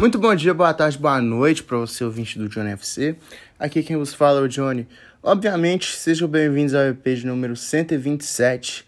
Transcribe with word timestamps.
Muito 0.00 0.18
bom 0.18 0.34
dia, 0.34 0.52
boa 0.52 0.74
tarde, 0.74 0.98
boa 0.98 1.22
noite 1.22 1.62
para 1.62 1.78
você, 1.78 2.02
ouvinte 2.02 2.36
do 2.36 2.48
Johnny 2.48 2.72
FC. 2.72 3.16
Aqui 3.56 3.80
quem 3.80 3.96
vos 3.96 4.12
fala 4.12 4.40
é 4.40 4.42
o 4.42 4.48
Johnny. 4.48 4.88
Obviamente, 5.22 5.94
sejam 5.94 6.26
bem-vindos 6.26 6.74
ao 6.74 6.82
EP 6.82 7.04
de 7.14 7.24
número 7.24 7.54
127 7.54 8.84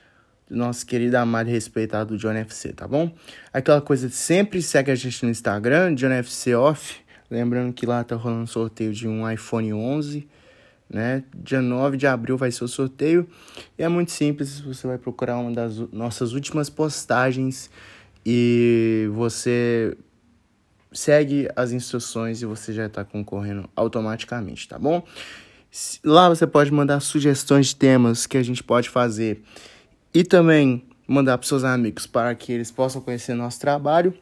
do 0.50 0.56
nosso 0.56 0.84
querido, 0.84 1.16
amado 1.16 1.48
e 1.48 1.53
respeitado 1.53 2.19
Johnny 2.19 2.40
FC, 2.40 2.72
tá 2.72 2.88
bom? 2.88 3.14
Aquela 3.53 3.80
coisa 3.80 4.08
de 4.08 4.16
sempre 4.16 4.61
segue 4.61 4.90
a 4.90 4.96
gente 4.96 5.24
no 5.24 5.30
Instagram, 5.30 5.95
Johnny 5.95 6.16
FC 6.16 6.56
Off. 6.56 6.96
Lembrando 7.30 7.73
que 7.73 7.86
lá 7.86 8.02
tá 8.02 8.16
rolando 8.16 8.48
sorteio 8.48 8.93
de 8.93 9.07
um 9.07 9.30
iPhone 9.30 9.73
11, 9.73 10.29
né? 10.91 11.23
Dia 11.36 11.62
9 11.62 11.96
de 11.96 12.09
abril 12.09 12.36
vai 12.36 12.50
ser 12.50 12.64
o 12.64 12.68
sorteio. 12.68 13.29
E 13.79 13.82
é 13.84 13.88
muito 13.88 14.11
simples, 14.11 14.59
você 14.59 14.88
vai 14.88 14.98
procurar 14.98 15.38
uma 15.38 15.52
das 15.52 15.79
nossas 15.93 16.32
últimas 16.32 16.68
postagens 16.68 17.70
e 18.25 19.09
você 19.12 19.96
segue 20.96 21.48
as 21.54 21.72
instruções 21.72 22.40
e 22.40 22.46
você 22.46 22.73
já 22.73 22.86
está 22.86 23.04
concorrendo 23.04 23.68
automaticamente, 23.77 24.66
tá 24.66 24.78
bom? 24.78 25.02
Lá 26.02 26.28
você 26.28 26.46
pode 26.46 26.73
mandar 26.73 27.00
sugestões 27.00 27.68
de 27.68 27.77
temas 27.77 28.27
que 28.27 28.38
a 28.38 28.42
gente 28.42 28.62
pode 28.62 28.88
fazer 28.88 29.42
e 30.14 30.24
também 30.24 30.84
mandar 31.06 31.37
para 31.37 31.46
seus 31.46 31.64
amigos 31.64 32.06
para 32.06 32.34
que 32.34 32.51
eles 32.51 32.70
possam 32.70 33.01
conhecer 33.01 33.34
nosso 33.34 33.60
trabalho. 33.60 34.14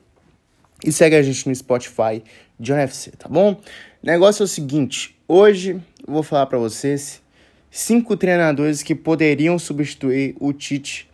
E 0.84 0.90
segue 0.90 1.14
a 1.14 1.22
gente 1.22 1.48
no 1.48 1.54
Spotify 1.54 2.22
John 2.58 2.76
FC, 2.76 3.12
tá 3.12 3.28
bom? 3.28 3.60
Negócio 4.02 4.42
é 4.42 4.44
o 4.44 4.48
seguinte, 4.48 5.16
hoje 5.28 5.80
eu 6.06 6.12
vou 6.12 6.22
falar 6.22 6.46
para 6.46 6.58
vocês 6.58 7.22
cinco 7.70 8.16
treinadores 8.16 8.82
que 8.82 8.94
poderiam 8.94 9.58
substituir 9.58 10.36
o 10.40 10.52
Tite 10.52 11.08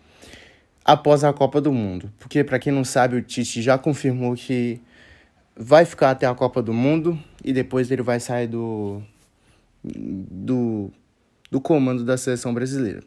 após 0.84 1.22
a 1.22 1.32
Copa 1.32 1.60
do 1.60 1.72
Mundo. 1.72 2.10
Porque 2.18 2.42
para 2.42 2.58
quem 2.58 2.72
não 2.72 2.84
sabe, 2.84 3.16
o 3.16 3.22
Tite 3.22 3.62
já 3.62 3.78
confirmou 3.78 4.34
que 4.34 4.80
vai 5.62 5.84
ficar 5.84 6.12
até 6.12 6.26
a 6.26 6.34
Copa 6.34 6.62
do 6.62 6.72
Mundo 6.72 7.18
e 7.44 7.52
depois 7.52 7.90
ele 7.90 8.00
vai 8.02 8.18
sair 8.18 8.46
do 8.46 9.02
do, 9.84 10.90
do 11.50 11.60
comando 11.60 12.02
da 12.02 12.16
seleção 12.16 12.54
brasileira. 12.54 13.02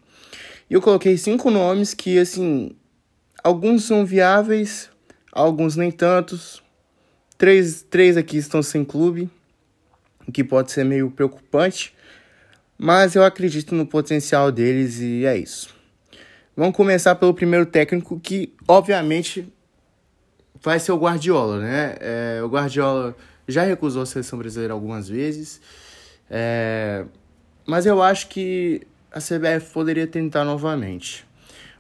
E 0.70 0.74
eu 0.76 0.82
coloquei 0.82 1.18
cinco 1.18 1.50
nomes 1.50 1.96
que 1.96 2.20
assim, 2.20 2.76
alguns 3.44 3.86
são 3.86 4.06
viáveis, 4.06 4.90
alguns 5.32 5.76
nem 5.76 5.92
tantos. 5.92 6.62
Três, 7.40 7.82
três 7.82 8.16
aqui 8.16 8.38
estão 8.38 8.62
sem 8.62 8.86
clube, 8.86 9.30
o 10.28 10.32
que 10.32 10.44
pode 10.44 10.72
ser 10.72 10.86
meio 10.86 11.10
preocupante, 11.10 11.94
mas 12.78 13.16
eu 13.16 13.24
acredito 13.24 13.74
no 13.74 13.86
potencial 13.86 14.52
deles 14.52 15.00
e 15.00 15.26
é 15.26 15.36
isso. 15.36 15.76
Vamos 16.56 16.76
começar 16.76 17.16
pelo 17.16 17.34
primeiro 17.34 17.66
técnico, 17.66 18.20
que 18.20 18.54
obviamente 18.68 19.52
vai 20.64 20.80
ser 20.80 20.94
o 20.94 20.98
Guardiola, 20.98 21.60
né? 21.60 21.96
É, 22.00 22.42
o 22.44 22.48
Guardiola 22.48 23.16
já 23.48 23.64
recusou 23.64 24.02
a 24.02 24.06
seleção 24.06 24.40
brasileira 24.40 24.74
algumas 24.74 25.10
vezes, 25.10 25.62
é, 26.30 27.06
mas 27.68 27.86
eu 27.86 28.02
acho 28.02 28.30
que 28.30 28.82
a 29.12 29.20
CBF 29.20 29.72
poderia 29.74 30.08
tentar 30.08 30.46
novamente. 30.46 31.26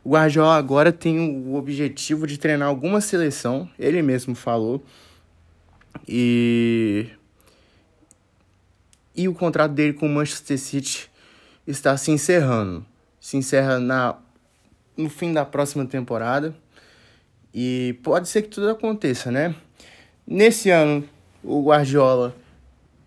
O 0.04 0.11
Guardiola 0.11 0.58
agora 0.58 0.92
tem 0.92 1.17
o 1.20 1.56
objetivo 1.56 2.28
de 2.28 2.38
treinar 2.38 2.67
alguma 2.67 3.00
seleção, 3.00 3.70
ele 3.80 4.02
mesmo 4.02 4.36
falou, 4.36 4.84
e 6.08 7.08
e 9.16 9.28
o 9.28 9.34
contrato 9.34 9.72
dele 9.73 9.94
com 9.94 10.08
o 10.08 10.09
Manchester 10.09 10.58
City 10.58 11.09
está 11.67 11.95
se 11.95 12.11
encerrando. 12.11 12.84
Se 13.20 13.38
encerra 13.38 13.80
na 13.80 14.17
no 14.98 15.09
fim 15.09 15.31
da 15.31 15.45
próxima 15.45 15.86
temporada. 15.86 16.54
E 17.54 18.00
pode 18.02 18.28
ser 18.28 18.42
que 18.42 18.50
tudo 18.50 18.70
aconteça, 18.70 19.30
né? 19.32 19.54
Nesse 20.26 20.70
ano, 20.70 21.08
o 21.44 21.64
Guardiola 21.64 22.36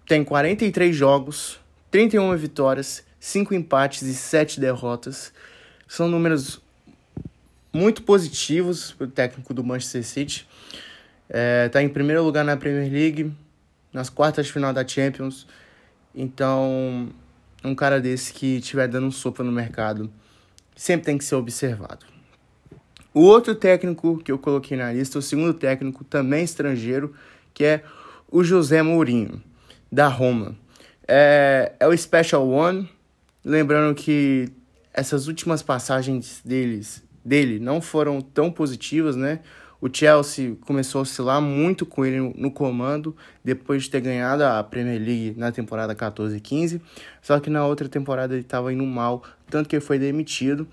tem 0.07 0.23
43 0.23 0.95
jogos, 0.95 1.59
31 1.91 2.37
vitórias, 2.37 3.03
5 3.19 3.55
empates 3.55 4.03
e 4.03 4.15
7 4.15 4.61
derrotas. 4.61 5.33
São 5.89 6.07
números 6.09 6.61
muito 7.73 8.03
positivos 8.03 8.93
para 8.93 9.07
o 9.07 9.11
técnico 9.11 9.53
do 9.53 9.65
Manchester 9.65 10.05
City. 10.05 10.47
Está 11.29 11.39
é, 11.39 11.69
tá 11.69 11.83
em 11.83 11.89
primeiro 11.89 12.23
lugar 12.23 12.45
na 12.45 12.57
Premier 12.57 12.91
League, 12.91 13.33
nas 13.93 14.09
quartas 14.09 14.47
de 14.47 14.53
final 14.53 14.73
da 14.73 14.87
Champions. 14.87 15.47
Então, 16.15 17.09
um 17.65 17.75
cara 17.75 18.01
desse 18.01 18.33
que 18.33 18.59
estiver 18.59 18.87
dando 18.87 19.09
um 19.09 19.11
sopa 19.11 19.43
no 19.43 19.51
mercado 19.51 20.11
sempre 20.77 21.07
tem 21.07 21.19
que 21.19 21.25
ser 21.25 21.35
observado. 21.35 22.16
O 23.17 23.23
outro 23.23 23.55
técnico 23.55 24.19
que 24.19 24.31
eu 24.31 24.39
coloquei 24.39 24.77
na 24.77 24.93
lista, 24.93 25.19
o 25.19 25.23
segundo 25.23 25.55
técnico, 25.55 26.05
também 26.05 26.45
estrangeiro, 26.45 27.15
que 27.55 27.65
é 27.65 27.83
o 28.31 28.45
José 28.45 28.83
Mourinho, 28.83 29.43
da 29.91 30.07
Roma. 30.07 30.55
É, 31.09 31.73
é 31.81 31.89
o 31.89 31.97
Special 31.97 32.47
One, 32.47 32.87
lembrando 33.43 33.95
que 33.95 34.51
essas 34.93 35.29
últimas 35.29 35.63
passagens 35.63 36.43
deles, 36.45 37.03
dele 37.25 37.59
não 37.59 37.81
foram 37.81 38.21
tão 38.21 38.53
positivas, 38.53 39.17
né? 39.17 39.41
O 39.81 39.89
Chelsea 39.91 40.55
começou 40.67 40.99
a 40.99 41.03
oscilar 41.03 41.41
muito 41.41 41.87
com 41.87 42.05
ele 42.05 42.21
no 42.37 42.51
comando, 42.51 43.17
depois 43.43 43.85
de 43.85 43.91
ter 43.93 44.03
ganhado 44.03 44.45
a 44.45 44.63
Premier 44.63 45.01
League 45.01 45.35
na 45.39 45.51
temporada 45.51 45.95
14 45.95 46.37
e 46.37 46.41
15. 46.41 46.83
Só 47.23 47.41
que 47.41 47.49
na 47.49 47.65
outra 47.65 47.89
temporada 47.89 48.35
ele 48.35 48.43
estava 48.43 48.71
indo 48.75 48.85
mal, 48.85 49.23
tanto 49.49 49.71
que 49.71 49.77
ele 49.77 49.85
foi 49.85 49.99
demitido. 49.99 50.69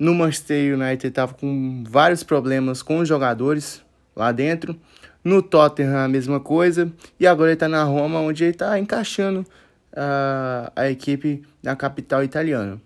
No 0.00 0.14
Manchester 0.14 0.80
United 0.80 1.08
estava 1.08 1.34
com 1.34 1.84
vários 1.86 2.22
problemas 2.22 2.82
com 2.82 3.00
os 3.00 3.08
jogadores 3.08 3.82
lá 4.16 4.32
dentro. 4.32 4.74
No 5.22 5.42
Tottenham 5.42 5.98
a 5.98 6.08
mesma 6.08 6.40
coisa. 6.40 6.90
E 7.18 7.26
agora 7.26 7.50
ele 7.50 7.54
está 7.54 7.68
na 7.68 7.84
Roma, 7.84 8.18
onde 8.18 8.42
ele 8.42 8.52
está 8.52 8.78
encaixando 8.78 9.40
uh, 9.92 10.72
a 10.74 10.88
equipe 10.88 11.42
na 11.62 11.76
capital 11.76 12.24
italiana. 12.24 12.80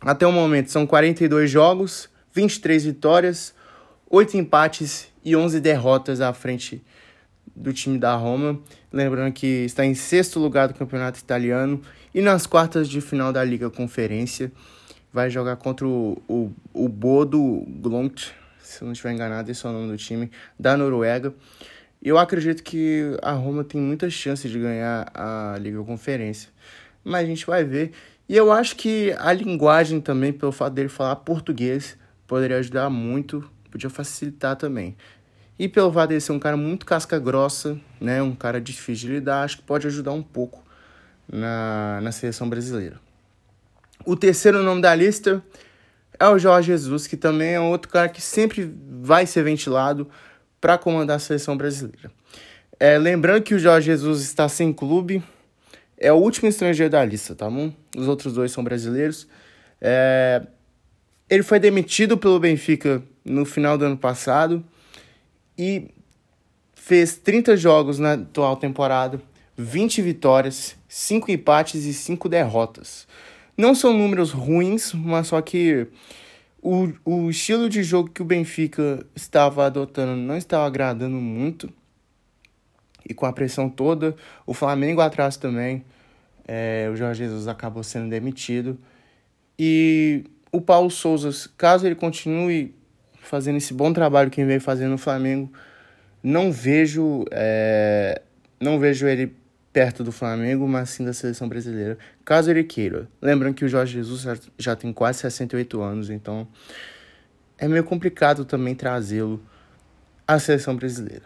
Até 0.00 0.26
o 0.26 0.32
momento 0.32 0.70
são 0.70 0.86
42 0.86 1.50
jogos, 1.50 2.08
23 2.32 2.86
vitórias, 2.86 3.54
8 4.08 4.38
empates 4.38 5.08
e 5.22 5.36
11 5.36 5.60
derrotas 5.60 6.22
à 6.22 6.32
frente 6.32 6.82
do 7.54 7.74
time 7.74 7.98
da 7.98 8.14
Roma. 8.14 8.58
Lembrando 8.90 9.34
que 9.34 9.66
está 9.66 9.84
em 9.84 9.94
sexto 9.94 10.40
lugar 10.40 10.68
do 10.68 10.74
campeonato 10.74 11.18
italiano 11.18 11.82
e 12.14 12.22
nas 12.22 12.46
quartas 12.46 12.88
de 12.88 13.02
final 13.02 13.34
da 13.34 13.44
Liga 13.44 13.68
Conferência 13.68 14.50
vai 15.12 15.28
jogar 15.28 15.56
contra 15.56 15.86
o, 15.86 16.20
o, 16.26 16.50
o 16.72 16.88
Bodo 16.88 17.64
Glont, 17.80 18.32
se 18.58 18.82
não 18.82 18.92
estiver 18.92 19.12
enganado, 19.12 19.50
esse 19.50 19.66
é 19.66 19.68
o 19.68 19.72
nome 19.72 19.88
do 19.88 19.96
time, 19.96 20.30
da 20.58 20.76
Noruega. 20.76 21.34
Eu 22.02 22.18
acredito 22.18 22.62
que 22.62 23.16
a 23.22 23.32
Roma 23.32 23.62
tem 23.62 23.80
muitas 23.80 24.12
chances 24.12 24.50
de 24.50 24.58
ganhar 24.58 25.10
a 25.14 25.56
Liga 25.60 25.82
Conferência, 25.84 26.50
mas 27.04 27.24
a 27.24 27.26
gente 27.26 27.46
vai 27.46 27.62
ver. 27.62 27.92
E 28.28 28.36
eu 28.36 28.50
acho 28.50 28.74
que 28.76 29.14
a 29.18 29.32
linguagem 29.32 30.00
também, 30.00 30.32
pelo 30.32 30.50
fato 30.50 30.72
dele 30.72 30.88
falar 30.88 31.16
português, 31.16 31.96
poderia 32.26 32.56
ajudar 32.58 32.88
muito, 32.88 33.48
podia 33.70 33.90
facilitar 33.90 34.56
também. 34.56 34.96
E 35.58 35.68
pelo 35.68 35.92
fato 35.92 36.08
dele 36.08 36.20
ser 36.20 36.32
um 36.32 36.38
cara 36.38 36.56
muito 36.56 36.86
casca 36.86 37.18
grossa, 37.18 37.78
né, 38.00 38.22
um 38.22 38.34
cara 38.34 38.60
difícil 38.60 39.08
de 39.08 39.14
lidar, 39.16 39.42
acho 39.42 39.58
que 39.58 39.62
pode 39.62 39.86
ajudar 39.86 40.12
um 40.12 40.22
pouco 40.22 40.64
na, 41.30 42.00
na 42.00 42.10
seleção 42.10 42.48
brasileira. 42.48 42.98
O 44.04 44.16
terceiro 44.16 44.62
nome 44.62 44.82
da 44.82 44.94
lista 44.94 45.42
é 46.18 46.26
o 46.28 46.38
Jorge 46.38 46.68
Jesus, 46.68 47.06
que 47.06 47.16
também 47.16 47.54
é 47.54 47.60
outro 47.60 47.90
cara 47.90 48.08
que 48.08 48.20
sempre 48.20 48.72
vai 49.00 49.26
ser 49.26 49.42
ventilado 49.42 50.08
para 50.60 50.78
comandar 50.78 51.16
a 51.16 51.20
seleção 51.20 51.56
brasileira. 51.56 52.10
É, 52.78 52.98
lembrando 52.98 53.42
que 53.42 53.54
o 53.54 53.58
Jorge 53.58 53.86
Jesus 53.86 54.22
está 54.22 54.48
sem 54.48 54.72
clube, 54.72 55.22
é 55.96 56.12
o 56.12 56.16
último 56.16 56.48
estrangeiro 56.48 56.90
da 56.90 57.04
lista, 57.04 57.34
tá 57.34 57.48
bom? 57.48 57.72
Os 57.96 58.08
outros 58.08 58.34
dois 58.34 58.50
são 58.50 58.64
brasileiros. 58.64 59.28
É, 59.80 60.42
ele 61.30 61.42
foi 61.44 61.60
demitido 61.60 62.18
pelo 62.18 62.40
Benfica 62.40 63.02
no 63.24 63.44
final 63.44 63.78
do 63.78 63.84
ano 63.84 63.96
passado 63.96 64.64
e 65.56 65.90
fez 66.74 67.16
30 67.16 67.56
jogos 67.56 68.00
na 68.00 68.14
atual 68.14 68.56
temporada, 68.56 69.20
20 69.56 70.02
vitórias, 70.02 70.76
5 70.88 71.30
empates 71.30 71.84
e 71.84 71.94
5 71.94 72.28
derrotas. 72.28 73.06
Não 73.56 73.74
são 73.74 73.92
números 73.92 74.30
ruins, 74.30 74.92
mas 74.94 75.28
só 75.28 75.40
que 75.42 75.86
o, 76.62 76.92
o 77.04 77.30
estilo 77.30 77.68
de 77.68 77.82
jogo 77.82 78.10
que 78.10 78.22
o 78.22 78.24
Benfica 78.24 79.04
estava 79.14 79.66
adotando 79.66 80.16
não 80.16 80.36
estava 80.36 80.66
agradando 80.66 81.16
muito. 81.16 81.72
E 83.08 83.12
com 83.12 83.26
a 83.26 83.32
pressão 83.32 83.68
toda, 83.68 84.14
o 84.46 84.54
Flamengo 84.54 85.00
atrás 85.00 85.36
também, 85.36 85.84
é, 86.46 86.88
o 86.92 86.96
Jorge 86.96 87.24
Jesus 87.24 87.48
acabou 87.48 87.82
sendo 87.82 88.08
demitido. 88.08 88.78
E 89.58 90.24
o 90.52 90.60
Paulo 90.60 90.90
Souza, 90.90 91.30
caso 91.56 91.86
ele 91.86 91.94
continue 91.94 92.74
fazendo 93.20 93.56
esse 93.56 93.74
bom 93.74 93.92
trabalho 93.92 94.30
que 94.30 94.40
ele 94.40 94.48
vem 94.48 94.60
fazendo 94.60 94.92
no 94.92 94.98
Flamengo, 94.98 95.52
não 96.22 96.52
vejo, 96.52 97.24
é, 97.30 98.22
não 98.60 98.78
vejo 98.78 99.06
ele 99.06 99.34
perto 99.72 100.04
do 100.04 100.12
Flamengo, 100.12 100.68
mas 100.68 100.90
sim 100.90 101.04
da 101.04 101.12
seleção 101.12 101.48
brasileira, 101.48 101.96
caso 102.24 102.50
ele 102.50 102.62
queira. 102.62 103.08
Lembrando 103.20 103.54
que 103.54 103.64
o 103.64 103.68
Jorge 103.68 103.94
Jesus 103.94 104.26
já 104.58 104.76
tem 104.76 104.92
quase 104.92 105.20
68 105.20 105.80
anos, 105.80 106.10
então 106.10 106.46
é 107.56 107.66
meio 107.66 107.84
complicado 107.84 108.44
também 108.44 108.74
trazê-lo 108.74 109.42
à 110.28 110.38
seleção 110.38 110.76
brasileira. 110.76 111.24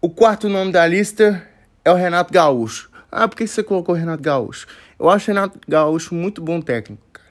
O 0.00 0.08
quarto 0.08 0.48
nome 0.48 0.72
da 0.72 0.86
lista 0.86 1.46
é 1.84 1.90
o 1.90 1.94
Renato 1.94 2.32
Gaúcho. 2.32 2.90
Ah, 3.10 3.28
por 3.28 3.36
que 3.36 3.46
você 3.46 3.62
colocou 3.62 3.94
o 3.94 3.98
Renato 3.98 4.22
Gaúcho? 4.22 4.66
Eu 4.98 5.10
acho 5.10 5.30
o 5.30 5.34
Renato 5.34 5.60
Gaúcho 5.68 6.14
muito 6.14 6.40
bom 6.40 6.60
técnico, 6.60 7.02
cara. 7.12 7.28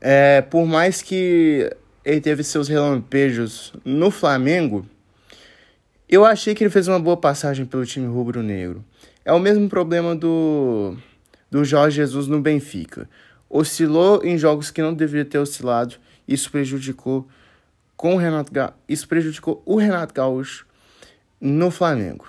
É, 0.00 0.40
por 0.40 0.64
mais 0.66 1.02
que 1.02 1.70
ele 2.04 2.20
teve 2.20 2.42
seus 2.42 2.68
relampejos 2.68 3.74
no 3.84 4.10
Flamengo, 4.10 4.86
eu 6.10 6.24
achei 6.24 6.56
que 6.56 6.64
ele 6.64 6.70
fez 6.70 6.88
uma 6.88 6.98
boa 6.98 7.16
passagem 7.16 7.64
pelo 7.64 7.86
time 7.86 8.08
rubro-negro. 8.08 8.84
É 9.24 9.32
o 9.32 9.38
mesmo 9.38 9.68
problema 9.68 10.16
do, 10.16 10.96
do 11.48 11.64
Jorge 11.64 11.96
Jesus 11.96 12.26
no 12.26 12.40
Benfica. 12.40 13.08
Oscilou 13.48 14.24
em 14.24 14.36
jogos 14.36 14.72
que 14.72 14.82
não 14.82 14.92
deveria 14.92 15.24
ter 15.24 15.38
oscilado. 15.38 15.94
Isso 16.26 16.50
prejudicou 16.50 17.28
com 17.96 18.14
o 18.14 18.18
Renato 18.18 18.52
Ga... 18.52 18.72
isso 18.88 19.06
prejudicou 19.06 19.62
o 19.64 19.76
Renato 19.76 20.12
Gaúcho 20.12 20.66
no 21.40 21.70
Flamengo. 21.70 22.26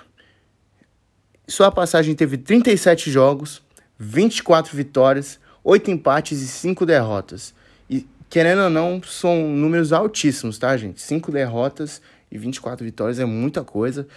Sua 1.48 1.72
passagem 1.72 2.14
teve 2.14 2.38
37 2.38 3.10
jogos, 3.10 3.62
24 3.98 4.76
vitórias, 4.76 5.40
8 5.64 5.90
empates 5.90 6.40
e 6.40 6.46
5 6.46 6.86
derrotas. 6.86 7.52
E 7.90 8.06
querendo 8.30 8.62
ou 8.62 8.70
não, 8.70 9.02
são 9.02 9.48
números 9.48 9.92
altíssimos, 9.92 10.56
tá, 10.56 10.76
gente? 10.76 11.00
5 11.00 11.32
derrotas 11.32 12.00
e 12.32 12.38
24 12.38 12.82
vitórias 12.82 13.18
é 13.20 13.26
muita 13.26 13.62
coisa. 13.62 14.08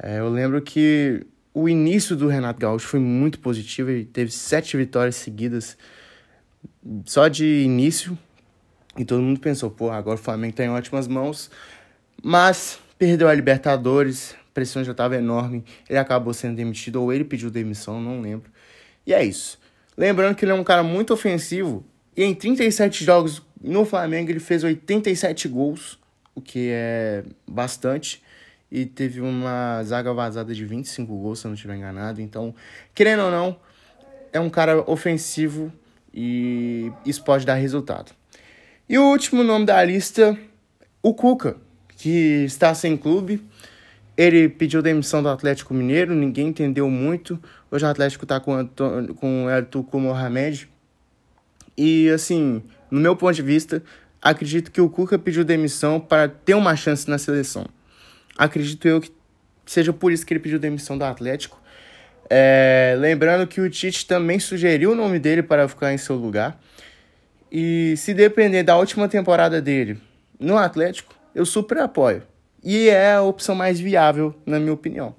É, 0.00 0.20
eu 0.20 0.28
lembro 0.28 0.62
que 0.62 1.26
o 1.52 1.68
início 1.68 2.14
do 2.14 2.28
Renato 2.28 2.60
Gaúcho 2.60 2.86
foi 2.86 3.00
muito 3.00 3.40
positivo, 3.40 3.90
ele 3.90 4.04
teve 4.04 4.30
7 4.30 4.76
vitórias 4.76 5.16
seguidas 5.16 5.76
só 7.04 7.26
de 7.26 7.44
início. 7.44 8.16
E 8.96 9.04
todo 9.04 9.20
mundo 9.20 9.40
pensou, 9.40 9.68
pô, 9.68 9.90
agora 9.90 10.14
o 10.14 10.22
Flamengo 10.22 10.52
está 10.52 10.64
em 10.64 10.70
ótimas 10.70 11.08
mãos. 11.08 11.50
Mas 12.22 12.78
perdeu 12.96 13.28
a 13.28 13.34
Libertadores, 13.34 14.34
a 14.50 14.54
pressão 14.54 14.84
já 14.84 14.92
estava 14.92 15.16
enorme. 15.16 15.64
Ele 15.88 15.98
acabou 15.98 16.32
sendo 16.32 16.54
demitido, 16.54 17.02
ou 17.02 17.12
ele 17.12 17.24
pediu 17.24 17.50
demissão, 17.50 18.00
não 18.00 18.20
lembro. 18.20 18.50
E 19.04 19.12
é 19.12 19.24
isso. 19.24 19.58
Lembrando 19.96 20.36
que 20.36 20.44
ele 20.44 20.52
é 20.52 20.54
um 20.54 20.64
cara 20.64 20.84
muito 20.84 21.12
ofensivo. 21.12 21.84
E 22.16 22.22
em 22.22 22.34
37 22.34 23.04
jogos 23.04 23.42
no 23.60 23.84
Flamengo 23.84 24.30
ele 24.30 24.40
fez 24.40 24.62
87 24.62 25.48
gols, 25.48 25.98
o 26.36 26.40
que 26.40 26.68
é 26.70 27.24
bastante. 27.48 28.22
E 28.70 28.86
teve 28.86 29.20
uma 29.20 29.82
zaga 29.82 30.12
vazada 30.12 30.54
de 30.54 30.64
25 30.64 31.16
gols, 31.16 31.40
se 31.40 31.46
eu 31.46 31.48
não 31.48 31.54
estiver 31.54 31.76
enganado. 31.76 32.20
Então, 32.20 32.54
querendo 32.94 33.24
ou 33.24 33.30
não, 33.30 33.56
é 34.32 34.38
um 34.38 34.50
cara 34.50 34.88
ofensivo 34.88 35.72
e 36.12 36.92
isso 37.04 37.24
pode 37.24 37.44
dar 37.44 37.54
resultado. 37.54 38.12
E 38.88 38.98
o 38.98 39.04
último 39.10 39.42
nome 39.42 39.66
da 39.66 39.82
lista, 39.82 40.38
o 41.02 41.12
Cuca, 41.14 41.56
que 41.96 42.44
está 42.44 42.74
sem 42.74 42.96
clube. 42.96 43.42
Ele 44.16 44.48
pediu 44.48 44.80
demissão 44.80 45.22
do 45.22 45.28
Atlético 45.28 45.74
Mineiro, 45.74 46.14
ninguém 46.14 46.48
entendeu 46.48 46.88
muito. 46.88 47.38
Hoje 47.70 47.84
o 47.84 47.88
Atlético 47.88 48.24
está 48.24 48.40
com, 48.40 48.66
com 49.16 49.44
o 49.44 49.50
Ertuco 49.50 49.98
Mohamed. 49.98 50.68
E, 51.76 52.08
assim, 52.08 52.62
no 52.90 52.98
meu 52.98 53.14
ponto 53.14 53.34
de 53.34 53.42
vista, 53.42 53.82
acredito 54.30 54.70
que 54.70 54.80
o 54.80 54.88
Cuca 54.88 55.18
pediu 55.18 55.44
demissão 55.44 56.00
para 56.00 56.28
ter 56.28 56.54
uma 56.54 56.74
chance 56.74 57.08
na 57.08 57.16
seleção. 57.16 57.66
Acredito 58.36 58.86
eu 58.88 59.00
que 59.00 59.10
seja 59.64 59.92
por 59.92 60.12
isso 60.12 60.26
que 60.26 60.32
ele 60.32 60.40
pediu 60.40 60.58
demissão 60.58 60.98
do 60.98 61.04
Atlético. 61.04 61.60
É, 62.28 62.96
lembrando 62.98 63.46
que 63.46 63.60
o 63.60 63.70
Tite 63.70 64.04
também 64.04 64.40
sugeriu 64.40 64.92
o 64.92 64.94
nome 64.94 65.18
dele 65.18 65.42
para 65.42 65.68
ficar 65.68 65.92
em 65.92 65.98
seu 65.98 66.16
lugar. 66.16 66.60
E 67.50 67.94
se 67.96 68.12
depender 68.12 68.64
da 68.64 68.76
última 68.76 69.08
temporada 69.08 69.62
dele 69.62 69.98
no 70.40 70.58
Atlético, 70.58 71.14
eu 71.34 71.46
super 71.46 71.78
apoio. 71.78 72.22
E 72.64 72.88
é 72.88 73.12
a 73.12 73.22
opção 73.22 73.54
mais 73.54 73.78
viável, 73.78 74.34
na 74.44 74.58
minha 74.58 74.72
opinião. 74.72 75.14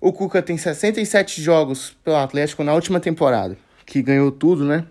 O 0.00 0.12
Cuca 0.12 0.42
tem 0.42 0.58
67 0.58 1.40
jogos 1.40 1.96
pelo 2.04 2.16
Atlético 2.16 2.64
na 2.64 2.74
última 2.74 2.98
temporada, 2.98 3.56
que 3.86 4.02
ganhou 4.02 4.32
tudo, 4.32 4.64
né? 4.64 4.84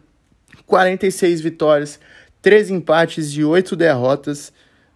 46 0.66 1.42
vitórias, 1.42 2.00
3 2.42 2.72
empates 2.72 3.32
e 3.34 3.44
8 3.44 3.76
derrotas 3.76 4.52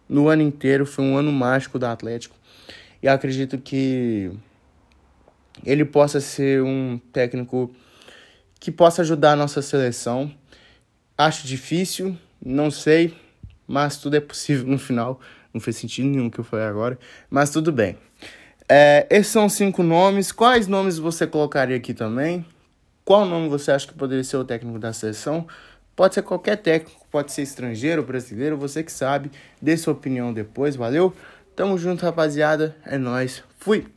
no 0.08 0.28
ano 0.28 0.42
inteiro. 0.42 0.86
Foi 0.86 1.04
um 1.06 1.18
ano 1.18 1.32
mágico 1.32 1.78
do 1.78 1.86
Atlético. 1.86 2.36
E 3.02 3.08
acredito 3.08 3.58
que 3.58 4.32
ele 5.64 5.86
possa 5.86 6.20
ser 6.20 6.62
um 6.64 7.00
técnico 7.14 7.72
que 8.60 8.72
possa 8.72 9.02
ajudar 9.02 9.34
a 9.34 9.36
nossa 9.36 9.62
seleção. 9.62 10.34
Acho 11.18 11.48
difícil, 11.48 12.18
não 12.44 12.72
sei, 12.72 13.16
mas 13.68 13.98
tudo 13.98 14.16
é 14.16 14.20
possível 14.20 14.68
no 14.68 14.78
final. 14.78 15.20
Não 15.54 15.62
fez 15.62 15.78
sentido 15.78 16.08
nenhum 16.08 16.30
que 16.30 16.40
eu 16.40 16.44
falei 16.44 16.66
agora, 16.66 17.00
mas 17.30 17.50
tudo 17.50 17.72
bem. 17.72 17.98
É, 18.68 19.06
esses 19.10 19.32
são 19.32 19.48
cinco 19.48 19.84
nomes. 19.84 20.32
Quais 20.32 20.68
nomes 20.68 20.98
você 20.98 21.28
colocaria 21.28 21.78
aqui 21.78 21.94
também? 21.94 22.46
Qual 23.06 23.24
nome 23.24 23.48
você 23.48 23.72
acha 23.72 23.88
que 23.88 23.94
poderia 23.94 24.24
ser 24.24 24.38
o 24.38 24.44
técnico 24.44 24.80
da 24.80 24.92
seleção? 24.92 25.48
Pode 25.96 26.16
ser 26.16 26.24
qualquer 26.24 26.58
técnico, 26.58 27.05
pode 27.16 27.32
ser 27.32 27.44
estrangeiro, 27.44 28.04
brasileiro, 28.04 28.58
você 28.58 28.84
que 28.84 28.92
sabe. 28.92 29.32
Dê 29.62 29.78
sua 29.78 29.94
opinião 29.94 30.34
depois, 30.34 30.76
valeu? 30.76 31.14
Tamo 31.56 31.78
junto, 31.78 32.04
rapaziada. 32.04 32.76
É 32.86 32.98
nós. 32.98 33.42
Fui. 33.58 33.88